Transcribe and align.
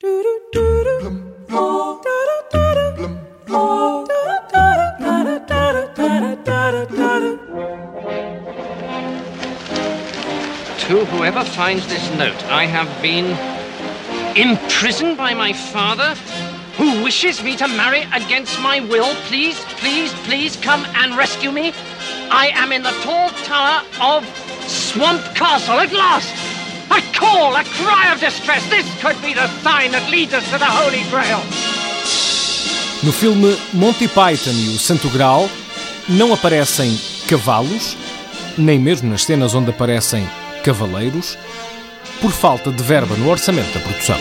To 0.00 0.10
whoever 11.06 11.42
finds 11.42 11.84
this 11.88 12.10
note, 12.16 12.44
I 12.44 12.66
have 12.66 13.02
been 13.02 13.36
imprisoned 14.36 15.16
by 15.16 15.34
my 15.34 15.52
father, 15.52 16.14
who 16.76 17.02
wishes 17.02 17.42
me 17.42 17.56
to 17.56 17.66
marry 17.66 18.02
against 18.14 18.60
my 18.60 18.78
will. 18.78 19.12
Please, 19.26 19.58
please, 19.80 20.12
please 20.22 20.54
come 20.54 20.84
and 20.94 21.16
rescue 21.16 21.50
me. 21.50 21.72
I 22.30 22.52
am 22.54 22.70
in 22.70 22.84
the 22.84 22.92
tall 23.02 23.30
tower 23.42 23.82
of 24.00 24.24
Swamp 24.68 25.24
Castle 25.34 25.80
at 25.80 25.92
last. 25.92 26.47
A 26.90 27.02
call, 27.18 27.54
a 27.56 27.64
cry 27.64 28.12
of 28.12 28.20
distress. 28.20 28.66
This 28.68 28.86
could 29.00 29.20
be 29.20 29.34
the 29.34 29.48
sign 29.62 29.92
that 29.92 30.08
leads 30.10 30.32
us 30.34 30.44
to 30.50 30.58
the 30.58 30.64
Holy 30.64 31.02
Grail. 31.10 31.40
No 33.02 33.12
filme 33.12 33.56
Monty 33.72 34.08
Python 34.08 34.52
e 34.52 34.74
o 34.74 34.78
Santo 34.78 35.08
Graal 35.10 35.48
não 36.08 36.32
aparecem 36.32 36.98
cavalos, 37.28 37.96
nem 38.56 38.78
mesmo 38.78 39.10
nas 39.10 39.24
cenas 39.24 39.54
onde 39.54 39.70
aparecem 39.70 40.28
cavaleiros, 40.64 41.38
por 42.20 42.32
falta 42.32 42.72
de 42.72 42.82
verba 42.82 43.14
no 43.16 43.30
orçamento 43.30 43.72
da 43.72 43.80
produção. 43.80 44.18